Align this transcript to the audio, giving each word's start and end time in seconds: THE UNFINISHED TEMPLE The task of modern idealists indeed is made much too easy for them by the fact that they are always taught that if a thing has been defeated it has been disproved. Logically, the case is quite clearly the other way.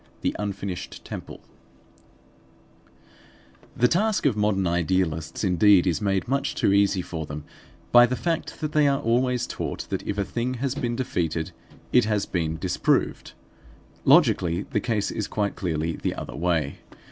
THE 0.21 0.35
UNFINISHED 0.39 1.05
TEMPLE 1.05 1.41
The 3.77 3.87
task 3.87 4.25
of 4.25 4.35
modern 4.35 4.65
idealists 4.65 5.43
indeed 5.43 5.85
is 5.85 6.01
made 6.01 6.27
much 6.27 6.55
too 6.55 6.73
easy 6.73 7.03
for 7.03 7.27
them 7.27 7.43
by 7.91 8.07
the 8.07 8.15
fact 8.15 8.61
that 8.61 8.71
they 8.71 8.87
are 8.87 8.99
always 8.99 9.45
taught 9.45 9.85
that 9.91 10.01
if 10.07 10.17
a 10.17 10.25
thing 10.25 10.55
has 10.55 10.73
been 10.73 10.95
defeated 10.95 11.51
it 11.93 12.05
has 12.05 12.25
been 12.25 12.57
disproved. 12.57 13.33
Logically, 14.03 14.63
the 14.71 14.79
case 14.81 15.11
is 15.11 15.27
quite 15.27 15.55
clearly 15.55 15.95
the 15.97 16.15
other 16.15 16.35
way. 16.35 16.79